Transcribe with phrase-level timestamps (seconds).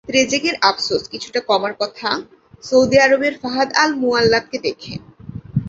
[0.07, 2.09] ত্রেজেগের আফসোস কিছুটা কমার কথা
[2.63, 4.93] সৌদি আরবের ফাহাদ আল মুয়াল্লাদকে দেখে।